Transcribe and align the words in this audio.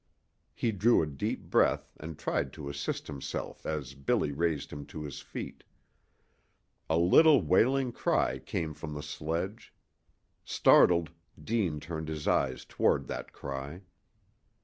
He 0.55 0.71
drew 0.71 1.03
a 1.03 1.05
deep 1.05 1.43
breath 1.43 1.93
and 1.99 2.17
tried 2.17 2.53
to 2.53 2.69
assist 2.69 3.05
himself 3.05 3.67
as 3.67 3.93
Billy 3.93 4.31
raised 4.31 4.73
him 4.73 4.83
to 4.87 5.03
his 5.03 5.19
feet. 5.19 5.63
A 6.89 6.97
little 6.97 7.43
wailing 7.43 7.91
cry 7.91 8.39
came 8.39 8.73
from 8.73 8.95
the 8.95 9.03
sledge. 9.03 9.71
Startled, 10.43 11.11
Deane 11.39 11.79
turned 11.79 12.07
his 12.07 12.27
eyes 12.27 12.65
toward 12.65 13.05
that 13.09 13.31
cry. 13.31 13.83